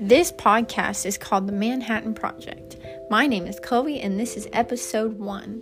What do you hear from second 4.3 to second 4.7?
is